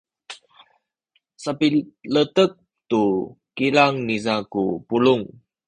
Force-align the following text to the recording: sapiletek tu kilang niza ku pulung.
sapiletek 1.43 2.51
tu 2.89 3.03
kilang 3.55 3.95
niza 4.07 4.35
ku 4.53 4.63
pulung. 4.87 5.23